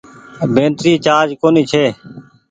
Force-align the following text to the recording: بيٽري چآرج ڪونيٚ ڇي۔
بيٽري 0.53 0.93
چآرج 1.05 1.29
ڪونيٚ 1.41 1.67
ڇي۔ 1.71 1.85